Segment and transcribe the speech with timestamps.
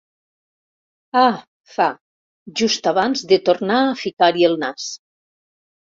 [1.25, 1.87] Ah —fa,
[2.63, 4.93] just abans de tornar a ficar-hi el nas.